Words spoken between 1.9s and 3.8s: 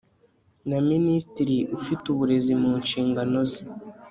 uburezi mu nshingano ze